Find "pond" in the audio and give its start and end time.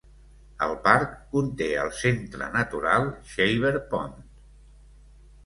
3.93-4.19